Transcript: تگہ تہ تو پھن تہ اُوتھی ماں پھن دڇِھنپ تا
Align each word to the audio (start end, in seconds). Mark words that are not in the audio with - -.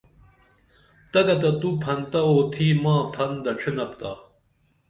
تگہ 1.11 1.35
تہ 1.41 1.49
تو 1.59 1.69
پھن 1.81 1.99
تہ 2.11 2.19
اُوتھی 2.29 2.67
ماں 2.83 3.01
پھن 3.13 3.31
دڇِھنپ 3.43 3.91
تا 3.99 4.11